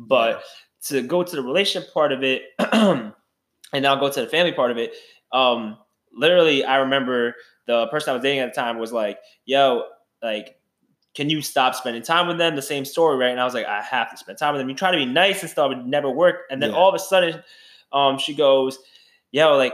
[0.00, 0.42] But
[0.86, 3.12] to go to the relationship part of it, and
[3.72, 4.94] now go to the family part of it,
[5.36, 5.76] um,
[6.12, 7.34] literally, I remember
[7.66, 9.84] the person I was dating at the time was like, "Yo,
[10.22, 10.56] like."
[11.14, 12.56] Can you stop spending time with them?
[12.56, 13.30] The same story, right?
[13.30, 14.68] And I was like, I have to spend time with them.
[14.68, 16.52] You try to be nice and stuff, it never worked.
[16.52, 16.76] And then Yeah.
[16.76, 17.42] all of a sudden,
[17.90, 18.78] um, she goes,
[19.30, 19.72] "Yo, like,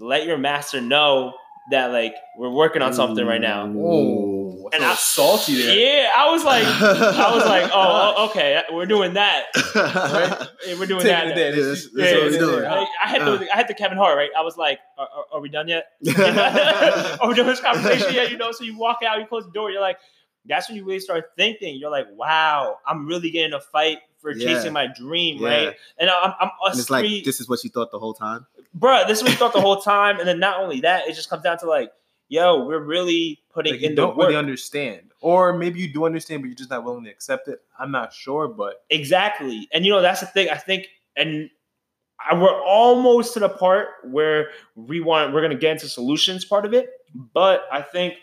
[0.00, 1.34] let your master know
[1.70, 4.21] that like we're working on something right now." Whoa,
[4.72, 5.76] And I- salty there.
[5.76, 9.46] Yeah, I was like, I was like, oh, okay, we're doing that.
[9.74, 10.78] Right?
[10.78, 11.26] We're doing that.
[11.28, 11.36] it then.
[11.36, 11.50] there.
[11.50, 12.64] Yeah, This we yeah, doing.
[12.64, 13.38] I had Uh.
[13.38, 14.30] to, I had to Kevin Hart, right?
[14.36, 15.86] I was like, are, are, are we done yet?
[17.20, 18.30] are we doing this conversation yet?
[18.30, 19.98] You know, so you walk out, you close the door, you're like,
[20.46, 21.76] that's when you really start thinking.
[21.76, 24.54] You're like, wow, I'm really getting a fight for Yeah.
[24.54, 25.48] chasing my dream, Yeah.
[25.48, 25.76] right?
[25.98, 28.46] And I'm, I'm and it's like this is what you thought the whole time.
[28.76, 30.18] bruh, this is what we thought the whole time.
[30.18, 31.92] And then not only that, it just comes down to like,
[32.32, 34.28] yo, we're really putting Like, you in the don't work.
[34.28, 37.58] really understand, or maybe you do understand, but you're just not willing to accept it.
[37.78, 39.68] I'm not sure, but Exactly.
[39.72, 40.48] And you know, that's the thing.
[40.48, 41.50] I think, and
[42.18, 46.44] I, we're almost to the part where we want, we're going to get into solutions
[46.46, 46.88] part of it.
[47.34, 48.14] But I think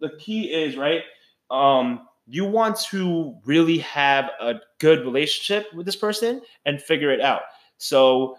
[0.00, 1.02] the key is, right?
[1.50, 7.20] Um, you want to really have a good relationship with this person and figure it
[7.20, 7.42] out.
[7.76, 8.36] So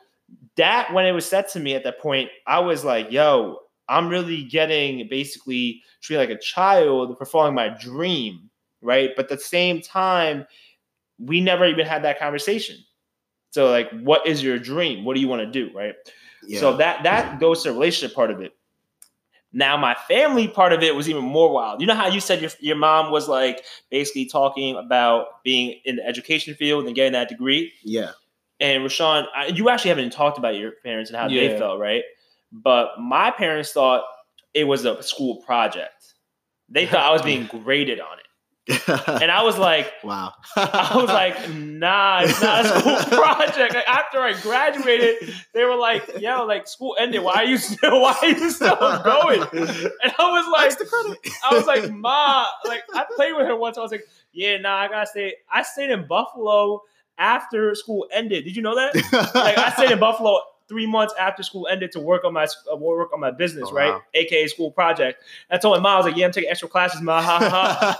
[0.57, 4.07] that when it was said to me at that point, I was like, yo, I'm
[4.07, 8.49] really getting basically treated like a child for following my dream,
[8.81, 9.11] right?
[9.15, 10.45] But at the same time,
[11.17, 12.77] we never even had that conversation.
[13.51, 15.03] So like, what is your dream?
[15.03, 15.95] What do you want to do, right?
[16.47, 16.59] Yeah.
[16.59, 18.53] So that that goes to the relationship part of it.
[19.51, 21.81] Now my family part of it was even more wild.
[21.81, 25.95] You know how you said your your mom was like basically talking about being in
[25.95, 27.73] the education field and getting that degree.
[27.83, 28.11] yeah.
[28.61, 32.03] And Rashawn, I, you actually haven't talked about your parents and how they felt, right?
[32.51, 34.03] But my parents thought
[34.53, 36.13] it was a school project.
[36.69, 38.25] They thought I was being graded on it,
[38.87, 40.33] and I was like, wow.
[40.55, 43.73] I was like, nah, it's not a school project.
[43.73, 47.23] Like, after I graduated, they were like, yo, like school ended.
[47.23, 49.41] Why are you still why are you still going?
[49.41, 51.17] And I was like, the credit.
[51.49, 53.77] I was like, Ma, like I played with her once.
[53.77, 55.33] I was like, yeah, nah, I gotta stay.
[55.51, 56.81] I stayed in Buffalo
[57.17, 58.43] after school ended.
[58.43, 58.93] Did you know that?
[59.33, 62.75] Like I stayed in Buffalo three months after school ended to work on my uh,
[62.77, 63.91] work on my business, Oh, right?
[63.91, 64.01] wow.
[64.13, 65.21] AKA school project.
[65.51, 67.21] I told my mom, I was like, yeah, I'm taking extra classes, ma.
[67.21, 67.39] Ha,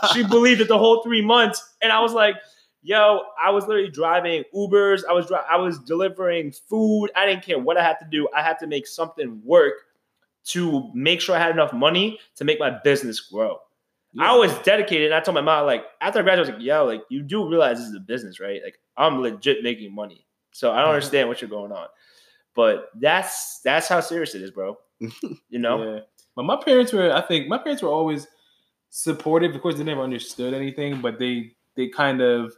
[0.00, 2.36] ha, she believed it the whole three months, and I was like,
[2.82, 5.02] yo, I was literally driving Ubers.
[5.06, 7.08] I was dri- I was delivering food.
[7.16, 8.28] I didn't care what I had to do.
[8.34, 9.74] I had to make something work
[10.46, 13.58] to make sure I had enough money to make my business grow.
[14.18, 15.06] I was dedicated.
[15.12, 17.22] And I told my mom, like, after I graduated, I was like, yo, like, you
[17.22, 18.60] do realize this is a business, right?
[18.64, 20.26] Like, I'm legit making money.
[20.52, 21.86] So I don't understand what you're going on.
[22.54, 24.78] But that's that's how serious it is, bro.
[25.48, 25.82] You know?
[25.82, 26.00] Yeah.
[26.36, 28.26] But my parents were, I think, my parents were always
[28.90, 29.54] supportive.
[29.54, 32.54] Of course, they never understood anything, but they they kind of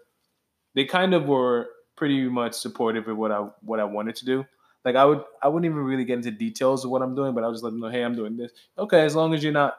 [0.74, 4.44] they kind of were pretty much supportive of what I what I wanted to do.
[4.85, 7.44] Like I would I wouldn't even really get into details of what I'm doing, but
[7.44, 8.52] I would just let them know, hey, I'm doing this.
[8.78, 9.76] Okay, as long as you're not.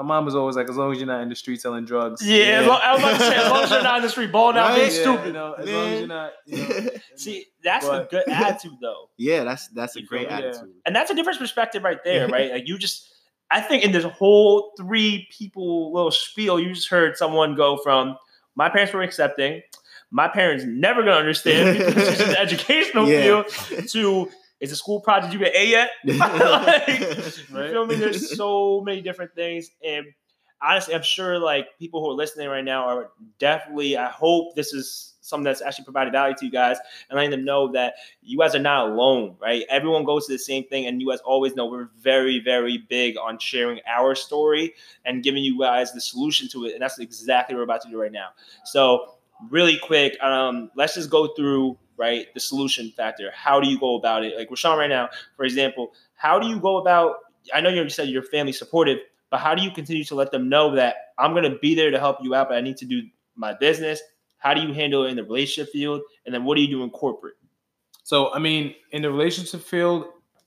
[0.00, 2.26] My mom was always like, as long as you're not in the street selling drugs.
[2.26, 4.08] Yeah, as long- I was about to say, as long as you're not in the
[4.08, 5.26] street balling out being Yeah, stupid.
[5.26, 6.32] You know, as long as you're not.
[6.46, 9.10] You know, See, that's But- a good attitude, though.
[9.18, 10.38] yeah, that's that's a great feel?
[10.40, 10.46] Yeah.
[10.48, 10.72] attitude.
[10.86, 12.50] And that's a different perspective right there, right?
[12.50, 13.12] Like you just,
[13.50, 18.16] I think in this whole three people little spiel, you just heard someone go from
[18.56, 19.60] my parents were accepting,
[20.10, 23.42] my parents never gonna understand because it's just an educational Yeah.
[23.42, 24.30] field, to
[24.60, 25.90] is a school project you get A yet?
[26.04, 27.94] like, you feel me?
[27.96, 30.06] There's so many different things, and
[30.62, 33.96] honestly, I'm sure like people who are listening right now are definitely.
[33.96, 37.44] I hope this is something that's actually provided value to you guys and letting them
[37.44, 39.64] know that you guys are not alone, right?
[39.68, 43.16] Everyone goes to the same thing, and you guys always know we're very, very big
[43.16, 47.54] on sharing our story and giving you guys the solution to it, and that's exactly
[47.54, 48.28] what we're about to do right now.
[48.64, 49.14] So,
[49.48, 53.30] really quick, um, let's just go through right the solution factor.
[53.32, 54.36] How do you go about it?
[54.36, 57.16] Like Rashawn right now, for example, how do you go about?
[57.52, 58.98] I know you said your family supportive,
[59.30, 61.90] but how do you continue to let them know that I'm going to be there
[61.90, 63.02] to help you out, but I need to do
[63.36, 64.00] my business?
[64.38, 66.00] How do you handle it in the relationship field?
[66.24, 67.34] And then what do you do in corporate?
[68.02, 70.06] So I mean, in the relationship field,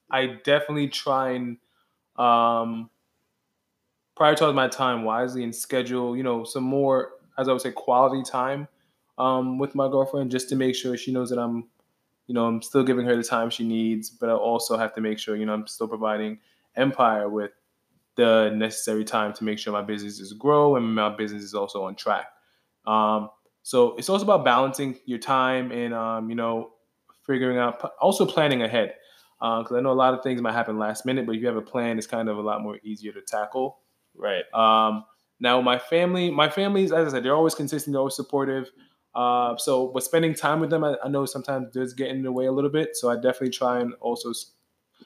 [0.09, 1.57] I definitely try and
[2.17, 2.89] um,
[4.17, 8.23] prioritize my time wisely and schedule, you know, some more, as I would say, quality
[8.23, 8.67] time
[9.17, 11.67] um, with my girlfriend, just to make sure she knows that I'm,
[12.27, 15.01] you know, I'm still giving her the time she needs, but I also have to
[15.01, 16.39] make sure, you know, I'm still providing
[16.75, 17.51] Empire with
[18.15, 21.95] the necessary time to make sure my businesses grow and my business is also on
[21.95, 22.27] track.
[22.85, 23.29] Um,
[23.63, 26.71] so it's also about balancing your time and, um, you know,
[27.25, 28.95] figuring out, also planning ahead.
[29.39, 31.57] Because I know a lot of things might happen last minute, but if you have
[31.57, 33.79] a plan, it's kind of a lot more easier to tackle.
[34.15, 34.43] Right.
[34.53, 35.03] Um,
[35.39, 38.71] now, my family, my families, as I said, they're always consistent, they're always supportive.
[39.15, 42.31] Uh, so, but spending time with them, I, I know sometimes does get in the
[42.31, 42.95] way a little bit.
[42.95, 44.31] So, I definitely try and also,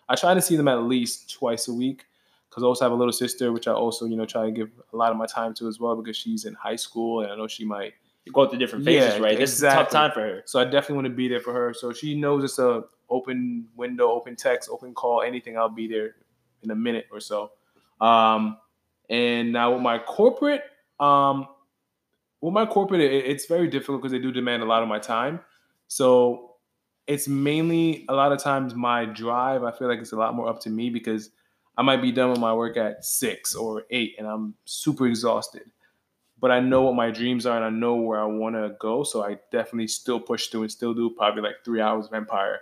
[0.08, 2.06] I try to see them at least twice a week.
[2.50, 4.70] Because I also have a little sister, which I also, you know, try to give
[4.94, 7.36] a lot of my time to as well, because she's in high school, and I
[7.36, 7.94] know she might
[8.34, 9.38] go through different phases, Yeah, right?
[9.38, 10.42] This is a tough time for her.
[10.46, 11.74] so I definitely want to be there for her.
[11.74, 15.58] So she knows it's a open window, open text, open call, anything.
[15.58, 16.16] I'll be there
[16.64, 17.52] in a minute or so.
[18.02, 18.58] Um,
[19.10, 20.64] and now with my corporate,
[21.00, 21.48] um,
[22.42, 25.00] with my corporate, it, it's very difficult because they do demand a lot of my
[25.00, 25.40] time.
[25.88, 26.56] So
[27.08, 29.64] it's mainly a lot of times my drive.
[29.64, 31.30] I feel like it's a lot more up to me because
[31.78, 35.70] I might be done with my work at six or eight, and I'm super exhausted
[36.40, 39.04] but I know what my dreams are and I know where I want to go.
[39.04, 42.60] So I definitely still push through and still do probably like three hours of Empire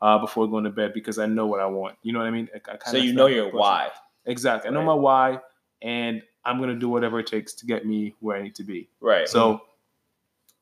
[0.00, 1.96] uh, before going to bed because I know what I want.
[2.02, 2.48] You know what I mean?
[2.54, 3.90] I, I So you know your why.
[4.24, 4.70] Exactly.
[4.70, 5.38] I know my why,
[5.82, 8.88] and I'm gonna do whatever it takes to get me where I need to be.
[9.00, 9.28] Right.
[9.28, 9.62] So,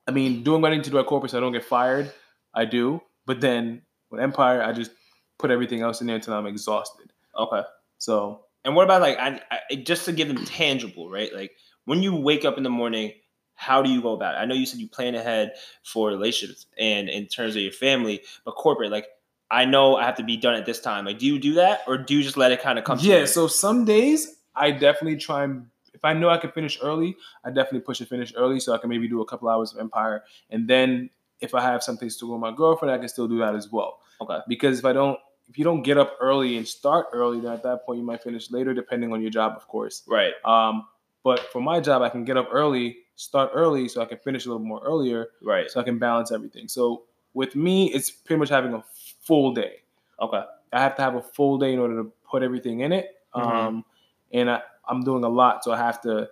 [0.06, 2.12] I mean, doing what I need to do at corporate so I don't get fired,
[2.54, 3.00] I do.
[3.26, 4.90] But then with Empire, I just
[5.38, 7.12] put everything else in there until I'm exhausted.
[7.38, 7.62] okay.
[7.98, 11.34] So And what about like I, I just to give them tangible, right?
[11.34, 11.52] Like
[11.84, 13.12] when you wake up in the morning,
[13.54, 14.38] how do you go about it?
[14.38, 15.52] I know you said you plan ahead
[15.84, 19.06] for relationships and in terms of your family, but corporate, like
[19.50, 21.04] I know I have to be done at this time.
[21.06, 22.98] Like, do you do that, or do you just let it kind of come?
[23.00, 27.16] yeah, so some days I definitely try and if I know I can finish early,
[27.44, 29.80] I definitely push to finish early so I can maybe do a couple hours of
[29.80, 33.28] Empire, and then if I have something to go with my girlfriend, I can still
[33.28, 34.00] do that as well.
[34.20, 34.38] Okay.
[34.48, 35.18] Because if I don't,
[35.48, 38.22] if you don't get up early and start early, then at that point you might
[38.22, 40.02] finish later, depending on your job, of course.
[40.08, 40.86] right, Um,
[41.24, 44.44] but for my job, I can get up early, start early, so I can finish
[44.46, 46.68] a little more earlier, right, so I can balance everything.
[46.68, 48.84] So with me, it's pretty much having a
[49.22, 49.82] full day.
[50.20, 50.42] okay,
[50.72, 53.16] I have to have a full day in order to put everything in it.
[53.34, 53.40] Mhm.
[53.42, 53.84] Um,
[54.32, 56.28] and I, I'm doing a lot, so I have to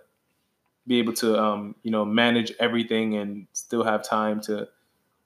[0.85, 4.67] be able to, um, you know, manage everything and still have time to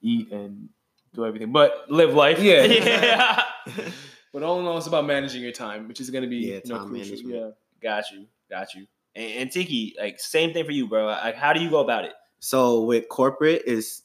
[0.01, 0.69] eat and
[1.13, 1.51] do everything.
[1.51, 2.39] But live life.
[2.39, 2.63] Yeah.
[2.63, 3.43] yeah.
[4.33, 6.55] but all in all, it's about managing your time, which is going to be Yeah,
[6.55, 7.15] you know, time crucial.
[7.15, 7.35] management.
[7.35, 7.89] Yeah.
[7.89, 8.87] got you, got you.
[9.15, 11.05] And, and Tiki, like same thing for you, bro.
[11.05, 12.13] Like, how do you go about it?
[12.39, 14.01] So with corporate is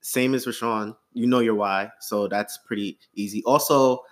[0.00, 0.96] same as Rashawn.
[1.12, 3.42] You know your why, so that's pretty easy.
[3.44, 4.04] Also,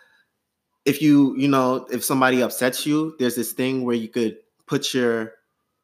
[0.84, 4.94] if you you know if somebody upsets you, there's this thing where you could put
[4.94, 5.32] your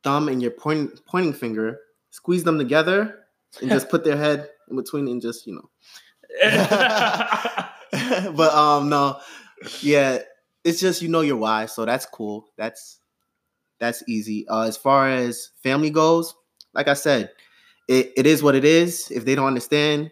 [0.03, 1.81] thumb and your point, pointing finger,
[2.11, 3.21] squeeze them together,
[3.61, 5.71] and just put their head in between and just you know.
[8.37, 9.19] but um no,
[9.81, 10.19] yeah,
[10.65, 12.47] it's just you know your why, so that's cool.
[12.57, 12.99] That's
[13.79, 14.47] that's easy.
[14.49, 16.35] Uh, as far as family goes,
[16.75, 17.31] like I said,
[17.89, 19.11] it, it is what it is.
[19.11, 20.11] If they don't understand,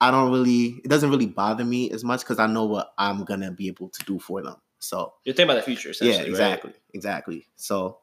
[0.00, 0.80] I don't really.
[0.84, 3.88] It doesn't really bother me as much because I know what I'm gonna be able
[3.88, 4.56] to do for them.
[4.78, 6.16] So You're thinking about the future, essentially.
[6.16, 6.28] yeah, right?
[6.28, 7.46] exactly, exactly.
[7.56, 7.98] So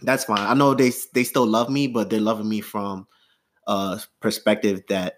[0.00, 0.40] that's fine.
[0.40, 3.06] I know they they still love me, but they're loving me from
[3.66, 5.16] a perspective that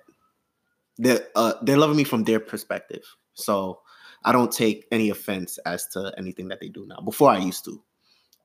[0.98, 3.04] they're uh, they're loving me from their perspective.
[3.34, 3.80] So
[4.24, 7.00] I don't take any offense as to anything that they do now.
[7.00, 7.82] Before I used to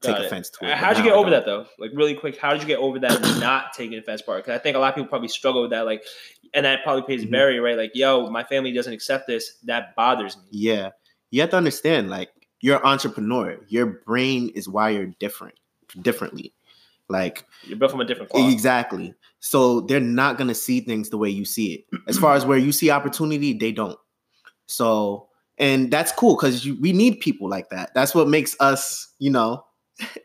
[0.02, 0.28] take Got it.
[0.28, 0.78] offense to it.
[0.78, 1.66] How'd you get over that though?
[1.80, 4.44] Like really quick, how did you get over that not taking offense part?
[4.44, 5.86] Because I think a lot of people probably struggle with that.
[5.86, 6.04] Like,
[6.54, 7.32] and that probably pays a Mhm.
[7.32, 7.78] barrier, right?
[7.78, 9.58] Like, yo, my family doesn't accept this.
[9.64, 10.44] That bothers me.
[10.52, 10.90] Yeah.
[11.32, 12.30] You have to understand, like,
[12.62, 13.58] you're an entrepreneur.
[13.68, 15.56] Your brain is wired different,
[16.02, 16.54] differently.
[17.10, 18.52] Like, You're built from a different cloth.
[18.52, 19.14] exactly.
[19.40, 21.86] So they're not gonna see things the way you see it.
[22.08, 24.00] As far as where you see opportunity, they don't.
[24.68, 27.94] So, and that's cool because we need people like that.
[27.94, 29.66] That's what makes us, you know,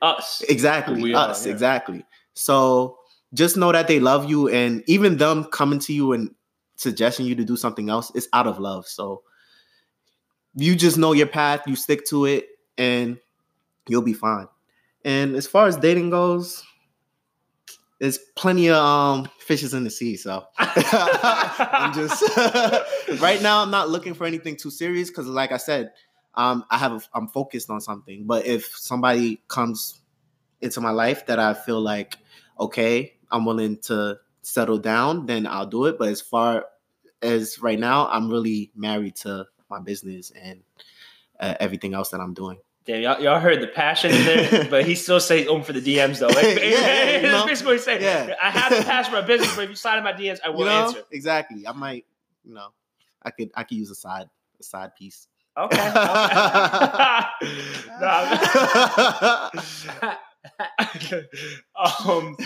[0.03, 0.41] Us.
[0.49, 1.53] exactly are, us, yeah.
[1.53, 2.05] exactly.
[2.35, 2.98] So
[3.35, 6.35] just know that they love you, and even them coming to you and
[6.77, 8.87] suggesting you to do something else, it's out of love.
[8.87, 9.23] So
[10.55, 13.19] you just know your path, you stick to it, and
[13.89, 14.47] you'll be fine.
[15.05, 16.65] And as far as dating goes,
[18.01, 20.17] there's plenty of um fishes in the sea.
[20.17, 22.23] So I'm just
[23.21, 23.63] right now.
[23.63, 25.93] I'm not looking for anything too serious because, like I said,
[26.35, 28.25] um, I have a, I'm focused on something.
[28.27, 30.01] But if somebody comes
[30.61, 32.17] into my life that I feel like
[32.61, 35.99] okay, I'm willing to settle down, then I'll do it.
[35.99, 36.67] But as far
[37.23, 40.63] as right now, I'm really married to my business and
[41.41, 42.59] uh, everything else that I'm doing.
[42.85, 45.81] Damn, y'all, y'all heard the passion in there, but he still says open for the
[45.83, 46.29] DMs though.
[46.39, 48.01] Like, Yeah, that's basically what he's saying.
[48.03, 48.35] Yeah.
[48.43, 50.49] I have the passion for my business, but if you slide in my DMs, I
[50.49, 51.03] will you know answer.
[51.11, 51.67] exactly.
[51.67, 52.07] I might,
[52.45, 52.69] you know,
[53.23, 55.29] I could I could use a side a side piece.
[55.55, 55.77] Okay.
[55.77, 55.91] okay.
[58.01, 59.51] No,
[61.77, 62.37] um,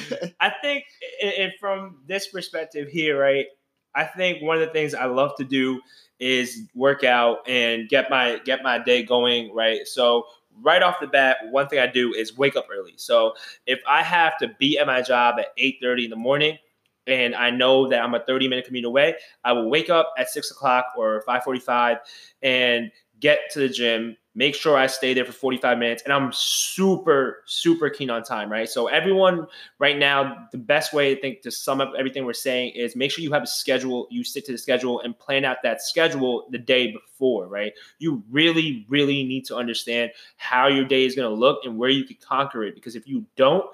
[0.41, 0.85] I think,
[1.23, 3.47] and from this perspective here, right?
[3.95, 5.81] I think one of the things I love to do
[6.19, 9.87] is work out and get my get my day going, right?
[9.87, 10.25] So
[10.63, 12.95] right off the bat, one thing I do is wake up early.
[12.97, 13.35] So
[13.67, 16.59] if I have to be at my job at eight thirty in the morning,
[17.07, 20.31] and I know that I'm a thirty minute commute away, I will wake up at
[20.31, 21.99] six o'clock or five forty five
[22.41, 22.91] and
[23.23, 26.03] get to the gym, make sure I stay there for 45 minutes.
[26.03, 28.69] And I'm super, super keen on time, right?
[28.69, 29.47] So, everyone
[29.79, 33.11] right now, the best way I think to sum up everything we're saying is make
[33.13, 36.49] sure you have a schedule, you stick to the schedule and plan out that schedule
[36.51, 37.73] the day before, right?
[38.01, 41.91] You really, really need to understand how your day is going to look and where
[41.91, 42.75] you can conquer it.
[42.75, 43.65] Because if you don't,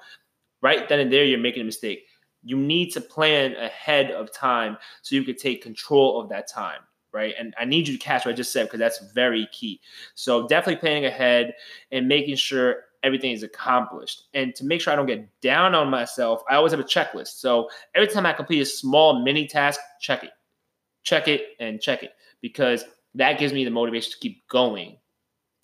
[0.61, 2.05] right then and there, you're making a mistake.
[2.43, 6.79] You need to plan ahead of time so you can take control of that time
[7.13, 7.33] right?
[7.39, 9.81] And I need you to catch what I just said because that's very key.
[10.15, 11.53] So definitely planning ahead
[11.91, 14.23] and making sure everything is accomplished.
[14.33, 17.39] And to make sure I don't get down on myself, I always have a checklist.
[17.39, 20.31] So every time I complete a small mini task, check it,
[21.03, 22.83] check it, and check it because
[23.15, 24.97] that gives me the motivation to keep going.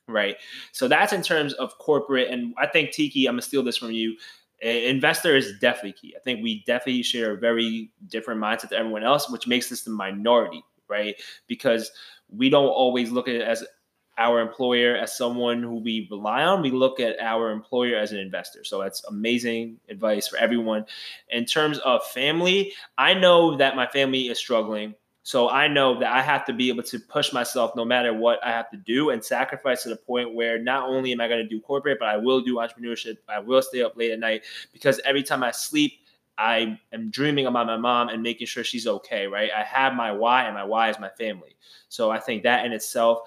[0.08, 0.38] right?
[0.72, 2.30] So that's in terms of corporate.
[2.30, 4.18] And I think Tiki, I'm gonna steal this from you.
[4.62, 6.16] Investor is definitely key.
[6.16, 9.84] I think we definitely share a very different mindset to everyone else, which makes this
[9.84, 11.15] the minority, right?
[11.47, 11.91] Because
[12.29, 13.63] we don't always look at it as
[14.17, 16.61] our employer as someone who we rely on.
[16.61, 18.63] We look at our employer as an investor.
[18.63, 20.86] So that's amazing advice for everyone.
[21.29, 24.95] In terms of family, I know that my family is struggling.
[25.23, 28.39] So I know that I have to be able to push myself no matter what
[28.45, 31.41] I have to do and sacrifice to the point where not only am I going
[31.41, 33.17] to do corporate, but I will do entrepreneurship.
[33.27, 35.93] I will stay up late at night because every time I sleep,
[36.38, 39.49] I am dreaming about my mom and making sure she's okay, right?
[39.55, 41.55] I have my why, and my why is my family.
[41.89, 43.19] So I think that in itself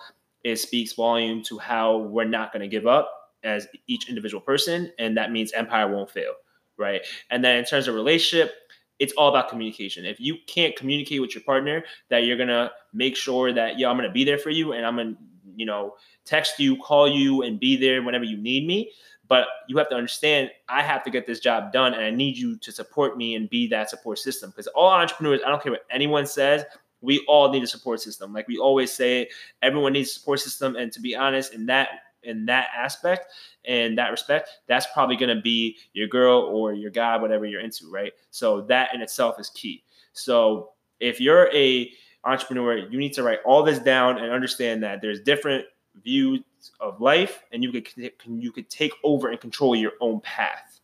[0.44, 4.92] it speaks volume to how we're not going to give up as each individual person,
[4.98, 6.34] and that means Empire won't fail,
[6.76, 7.02] right?
[7.30, 8.54] And then in terms of relationship,
[8.98, 10.04] it's all about communication.
[10.04, 13.96] If you can't communicate with your partner that you're gonna make sure that yo, I'm
[13.96, 15.14] gonna be there for you, and I'm gonna
[15.54, 15.94] you know
[16.24, 18.90] text you, call you, and be there whenever you need me.
[19.28, 22.36] But you have to understand, I have to get this job done, and I need
[22.36, 24.50] you to support me and be that support system.
[24.50, 26.64] Because all entrepreneurs, I don't care what anyone says,
[27.00, 28.32] we all need a support system.
[28.32, 29.28] Like we always say,
[29.62, 30.76] everyone needs a support system.
[30.76, 31.88] And to be honest, in that
[32.24, 33.32] in that aspect
[33.64, 37.60] and that respect, that's probably going to be your girl or your guy, whatever you're
[37.60, 38.12] into, right?
[38.30, 39.84] So that in itself is key.
[40.12, 40.70] So
[41.00, 41.90] if you're a
[42.24, 45.64] entrepreneur, you need to write all this down and understand that there's different
[46.02, 46.42] views
[46.80, 47.88] of life, and you could
[48.26, 50.80] you could take over and control your own path.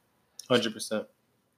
[0.48, 1.06] Hundred percent.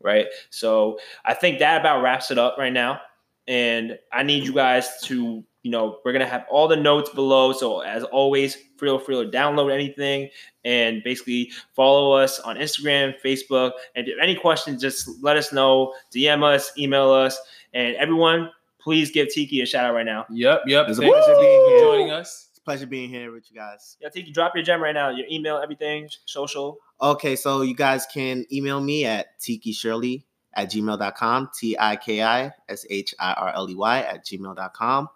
[0.00, 0.26] Right.
[0.50, 3.00] So I think that about wraps it up right now
[3.48, 7.52] and I need you guys to, you know, we're gonna have all the notes below.
[7.52, 10.28] So as always, feel free to download anything
[10.64, 15.94] and basically follow us on Instagram, Facebook, and if any questions, just let us know,
[16.14, 17.38] DM us, email us,
[17.72, 18.50] and everyone,
[18.80, 20.26] please give Tiki a shout out right now.
[20.30, 20.88] Yep, yep.
[20.88, 21.80] It's a Thanks for being here.
[21.80, 22.45] joining us.
[22.66, 23.96] Pleasure being here with you guys.
[24.00, 25.10] Yeah, Tiki, drop your gem right now.
[25.10, 26.78] Your email, everything, social.
[27.00, 32.24] Okay, so you guys can email me at Tiki Shirley at gmail.com, T I K
[32.24, 35.08] I S H I R L E Y at gmail.com.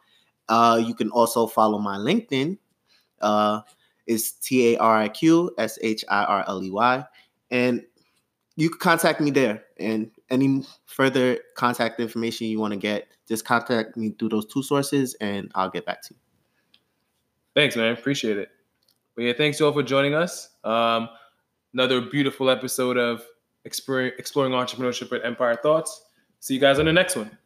[0.48, 2.56] Uh, you can also follow my LinkedIn.
[3.20, 3.62] Uh,
[4.06, 7.04] it's T A R I Q S H I R L E Y.
[7.50, 7.82] And
[8.54, 9.64] you can contact me there.
[9.76, 14.62] And any further contact information you want to get, just contact me through those two
[14.62, 16.29] sources and I'll get back to you.
[17.54, 17.92] Thanks, man.
[17.92, 18.48] Appreciate it.
[19.16, 20.50] But yeah, thanks all for joining us.
[20.64, 21.08] Um,
[21.74, 23.22] another beautiful episode of
[23.64, 26.06] exploring, exploring entrepreneurship with Empire Thoughts.
[26.40, 27.36] See you guys on the next one.